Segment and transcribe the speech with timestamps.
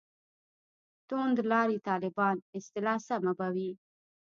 [1.09, 3.69] «توندلاري طالبان» اصطلاح سمه به وي.